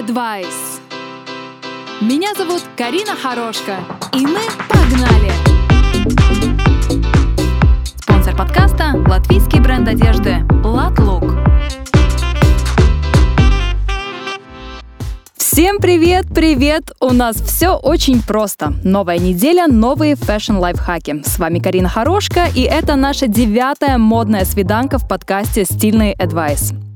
[0.00, 0.80] Advice.
[2.00, 3.76] Меня зовут Карина Хорошка,
[4.14, 5.30] и мы погнали!
[7.96, 11.24] Спонсор подкаста– латвийский бренд одежды «Латлук».
[15.36, 16.92] Всем привет, привет!
[17.00, 18.72] У нас все очень просто.
[18.82, 21.22] Новая неделя, новые fashion-лайфхаки.
[21.26, 26.89] С вами Карина Хорошка, и это наша девятая модная свиданка в подкасте «Стильный Advice».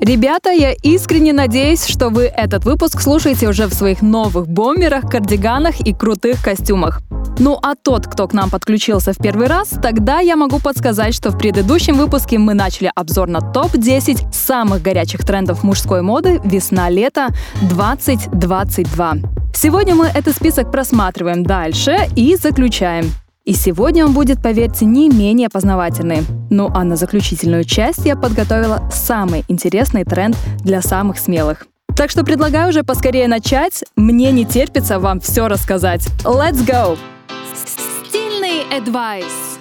[0.00, 5.80] Ребята, я искренне надеюсь, что вы этот выпуск слушаете уже в своих новых бомберах, кардиганах
[5.80, 7.00] и крутых костюмах.
[7.38, 11.30] Ну а тот, кто к нам подключился в первый раз, тогда я могу подсказать, что
[11.30, 17.28] в предыдущем выпуске мы начали обзор на топ-10 самых горячих трендов мужской моды весна-лето
[17.62, 19.14] 2022.
[19.54, 23.06] Сегодня мы этот список просматриваем дальше и заключаем.
[23.44, 26.24] И сегодня он будет, поверьте, не менее познавательный.
[26.48, 31.66] Ну а на заключительную часть я подготовила самый интересный тренд для самых смелых.
[31.94, 33.84] Так что предлагаю уже поскорее начать.
[33.96, 36.06] Мне не терпится вам все рассказать.
[36.24, 36.96] Let's go!
[38.08, 39.58] Стильный advice.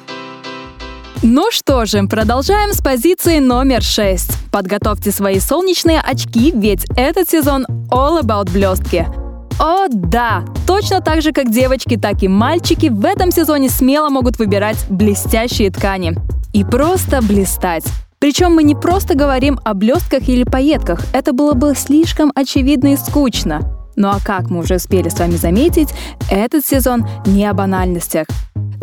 [1.21, 4.49] Ну что же, продолжаем с позиции номер 6.
[4.49, 9.22] Подготовьте свои солнечные очки, ведь этот сезон all about блестки.
[9.59, 10.43] О, да!
[10.65, 15.69] Точно так же, как девочки, так и мальчики в этом сезоне смело могут выбирать блестящие
[15.71, 16.15] ткани.
[16.53, 17.85] И просто блистать.
[18.19, 22.97] Причем мы не просто говорим о блестках или пайетках, это было бы слишком очевидно и
[22.97, 23.61] скучно.
[23.95, 25.89] Ну а как мы уже успели с вами заметить,
[26.29, 28.27] этот сезон не о банальностях.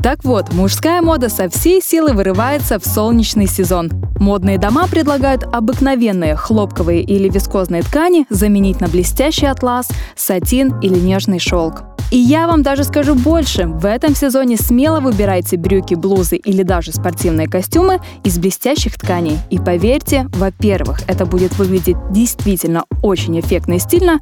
[0.02, 3.90] Так вот, мужская мода со всей силы вырывается в солнечный сезон.
[4.18, 11.38] Модные дома предлагают обыкновенные хлопковые или вискозные ткани заменить на блестящий атлас, сатин или нежный
[11.38, 11.82] шелк.
[12.10, 13.66] И я вам даже скажу больше.
[13.66, 19.38] В этом сезоне смело выбирайте брюки, блузы или даже спортивные костюмы из блестящих тканей.
[19.50, 24.18] И поверьте, во-первых, это будет выглядеть действительно очень эффектно и стильно,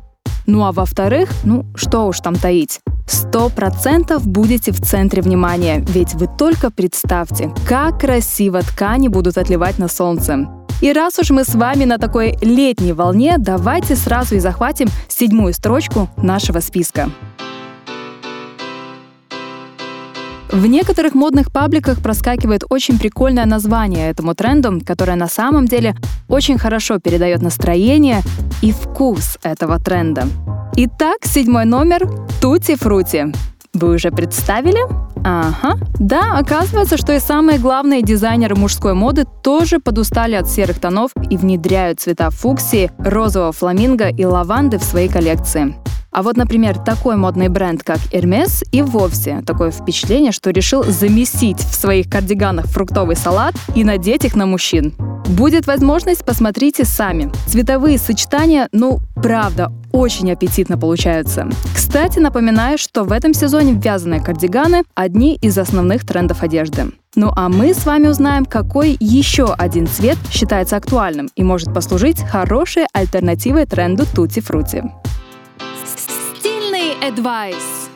[0.47, 6.15] ну а во-вторых, ну что уж там таить, сто процентов будете в центре внимания, ведь
[6.15, 10.49] вы только представьте, как красиво ткани будут отливать на солнце.
[10.81, 15.53] И раз уж мы с вами на такой летней волне, давайте сразу и захватим седьмую
[15.53, 17.11] строчку нашего списка.
[20.51, 25.95] В некоторых модных пабликах проскакивает очень прикольное название этому тренду, которое на самом деле
[26.27, 28.23] очень хорошо передает настроение
[28.63, 30.27] и вкус этого тренда.
[30.81, 32.09] Итак, седьмой номер–
[32.41, 33.35] Тути Фрути.
[33.75, 34.79] Вы уже представили?
[35.25, 35.77] Ага.
[35.99, 41.37] Да, оказывается, что и самые главные дизайнеры мужской моды тоже подустали от серых тонов и
[41.37, 45.75] внедряют цвета фуксии, розового фламинго и лаванды в свои коллекции.
[46.13, 51.59] А вот, например, такой модный бренд, как Hermes, и вовсе такое впечатление, что решил замесить
[51.59, 54.95] в своих кардиганах фруктовый салат и надеть их на мужчин.
[55.27, 57.33] Будет возможность, посмотрите сами.
[57.49, 61.49] Цветовые сочетания, ну, правда, очень аппетитно получаются.
[61.75, 66.93] Кстати, напоминаю, что в этом сезоне вязаные кардиганы– одни из основных трендов одежды.
[67.17, 72.23] Ну а мы с вами узнаем, какой еще один цвет считается актуальным и может послужить
[72.23, 74.85] хорошей альтернативой тренду тути-фрути.
[77.09, 77.89] Advice.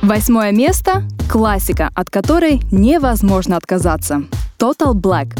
[0.00, 4.22] Восьмое место– классика, от которой невозможно отказаться.
[4.58, 5.36] Total Black.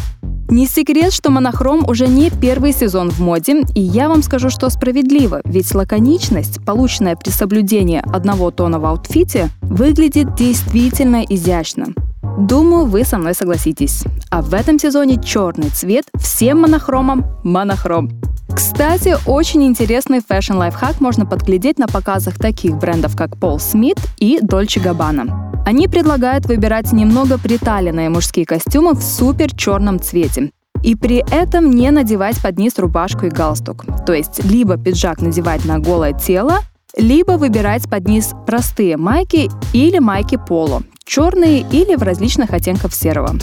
[0.50, 4.68] Не секрет, что монохром уже не первый сезон в моде, и я вам скажу, что
[4.68, 11.94] справедливо, ведь лаконичность, полученная при соблюдении одного тона в outfit е, выглядит действительно изящно.
[12.36, 14.02] Думаю, вы со мной согласитесь.
[14.30, 18.10] А в этом сезоне черный цвет всем монохромам– монохром.
[18.52, 24.80] Кстати, очень интересный fashion-лайфхак можно подглядеть на показах таких брендов, как Paul Smith и Dolce
[24.80, 25.49] Gabbana.
[25.70, 30.50] Они предлагают выбирать немного приталенные мужские костюмы в супер черном цвете.
[30.82, 33.84] И при этом не надевать под низ рубашку и галстук.
[34.04, 36.58] То есть либо пиджак надевать на голое тело,
[36.96, 43.36] либо выбирать под низ простые майки или майки поло, черные или в различных оттенках серого.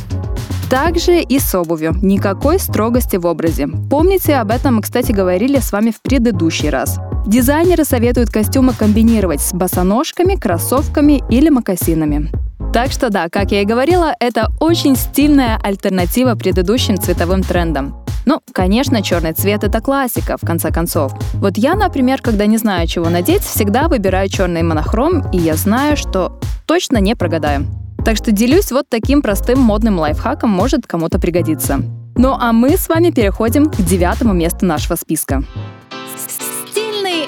[0.70, 1.96] Также и с обувью.
[2.02, 3.70] Никакой строгости в образе.
[3.90, 7.00] Помните, об этом мы, кстати, говорили с вами в предыдущий раз.
[7.28, 12.32] Дизайнеры советуют костюмы комбинировать с босоножками, кроссовками или мокасинами.
[12.72, 18.02] Так что да, как я и говорила, это очень стильная альтернатива предыдущим цветовым трендам.
[18.26, 21.12] Ну, конечно, черный цвет это классика, в конце концов.
[21.34, 25.98] Вот я, например, когда не знаю, чего надеть, всегда выбираю черный монохром, и я знаю,
[25.98, 27.66] что точно не прогадаю.
[28.06, 31.82] Так что делюсь вот таким простым модным лайфхаком, может кому-то пригодиться.
[32.16, 35.44] Ну а мы с вами переходим к девятому месту нашего списка.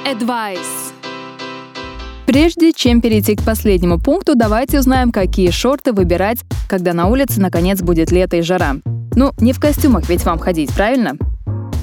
[0.06, 0.94] Advice.
[2.25, 7.81] Прежде чем перейти к последнему пункту, давайте узнаем, какие шорты выбирать, когда на улице наконец
[7.81, 8.75] будет лето и жара.
[9.16, 11.18] Ну, не в костюмах ведь вам ходить, правильно?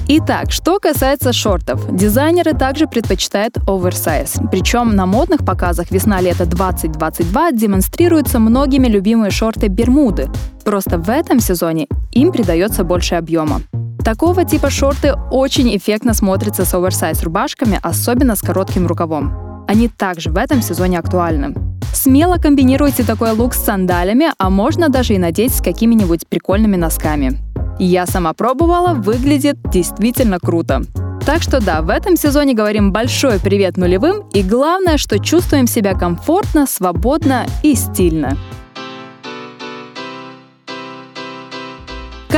[0.07, 1.85] Итак, что касается шортов.
[1.91, 4.37] Дизайнеры также предпочитают оверсайз.
[4.51, 10.29] Причем на модных показах весна-лето 2022 демонстрируются многими любимые шорты Бермуды.
[10.63, 13.61] Просто в этом сезоне им придается больше объема.
[14.07, 19.65] Такого типа шорты очень эффектно смотрятся с оверсайз рубашками, особенно с коротким рукавом.
[19.67, 21.53] Они также в этом сезоне актуальны.
[21.93, 27.37] Смело комбинируйте такой лук с сандалями, а можно даже и надеть с какими-нибудь прикольными носками.
[27.79, 30.83] Я сама пробовала, выглядит действительно круто.
[31.25, 35.95] Так что да, в этом сезоне говорим большой привет нулевым и главное, что чувствуем себя
[35.95, 38.37] комфортно, свободно и стильно.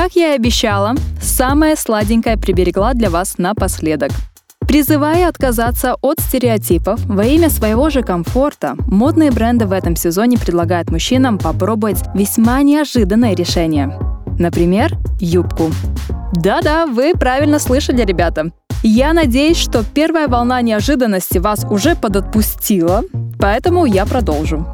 [0.01, 4.11] Как я и обещала, самое сладенькое приберегла для вас напоследок.
[4.61, 10.89] Призывая отказаться от стереотипов во имя своего же комфорта, модные бренды в этом сезоне предлагают
[10.89, 13.99] мужчинам попробовать весьма неожиданное решение–
[14.39, 15.69] Например, юбку.
[16.31, 18.51] Да-да, вы правильно слышали, ребята.
[18.83, 23.03] Я надеюсь, что первая волна неожиданности вас уже подотпустила,
[23.37, 24.65] поэтому я продолжу.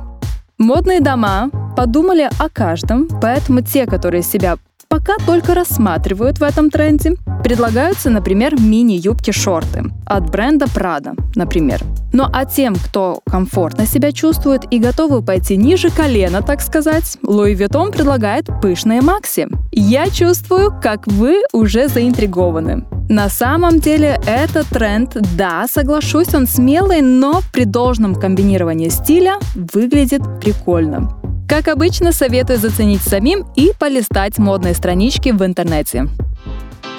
[0.59, 4.57] Модные дома подумали о каждом, поэтому те, которые себя
[4.87, 7.15] пока только рассматривают в этом тренде.
[7.43, 11.81] Предлагаются, например, мини-юбки-шорты от бренда Prada, например.
[12.13, 17.55] Ну а тем, кто комфортно себя чувствует и готовы пойти ниже колена, так сказать, Louis
[17.55, 19.47] Vuitton предлагает пышные макси.
[19.71, 22.85] Я чувствую, как вы уже заинтригованы.
[23.09, 30.21] На самом деле этот тренд, да, соглашусь, он смелый, но при должном комбинировании стиля выглядит
[30.41, 31.24] прикольно.
[31.47, 36.07] Как обычно, советую заценить самим и полистать модные странички в интернете.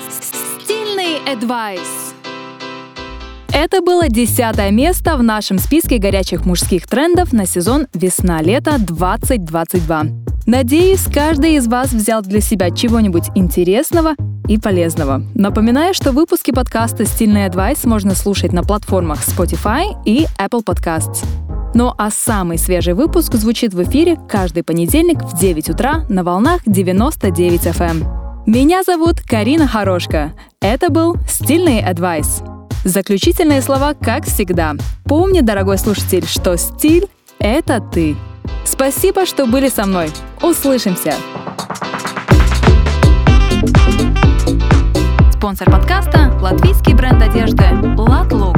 [0.08, 2.14] Стильный advice.
[3.52, 10.04] Это было десятое место в нашем списке горячих мужских трендов на сезон весна-лето 2022.
[10.46, 14.14] Надеюсь, каждый из вас взял для себя чего-нибудь интересного
[14.46, 15.22] и полезного.
[15.34, 21.24] Напоминаю, что выпуски подкаста «Стильный адвайс» можно слушать на платформах Spotify и Apple Podcasts.
[21.78, 26.62] Ну а самый свежий выпуск звучит в эфире каждый понедельник в 9 утра на волнах
[26.64, 27.90] 99 FM.
[27.90, 28.42] Эм.
[28.46, 30.32] Меня зовут Карина Хорошка.
[30.62, 32.40] Это был «Стильный адвайс».
[32.82, 34.72] Заключительные слова, как всегда.
[35.04, 37.08] Помни, дорогой слушатель, что стиль—
[37.38, 38.16] это ты.
[38.64, 40.08] Спасибо, что были со мной.
[40.40, 41.12] Услышимся!
[45.30, 47.66] Спонсор подкаста— латвийский бренд одежды
[47.98, 48.56] «Латлук».